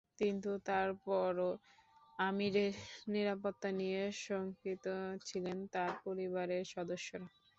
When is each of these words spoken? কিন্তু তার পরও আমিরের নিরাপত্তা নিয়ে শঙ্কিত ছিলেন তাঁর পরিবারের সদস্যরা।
কিন্তু 0.19 0.51
তার 0.67 0.89
পরও 1.03 1.49
আমিরের 2.19 2.73
নিরাপত্তা 3.13 3.69
নিয়ে 3.79 4.01
শঙ্কিত 4.21 4.85
ছিলেন 5.27 5.57
তাঁর 5.73 5.91
পরিবারের 6.05 6.63
সদস্যরা। 6.73 7.27